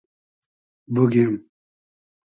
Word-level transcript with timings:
بوگیم 0.93 1.31